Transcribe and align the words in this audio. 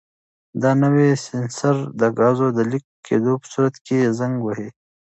دا 0.61 0.71
نوی 0.83 1.09
سینسر 1.27 1.75
د 1.99 2.01
ګازو 2.19 2.47
د 2.57 2.59
لیک 2.71 2.85
کېدو 3.07 3.33
په 3.41 3.47
صورت 3.53 3.75
کې 3.85 4.13
زنګ 4.19 4.35
وهي. 4.41 4.69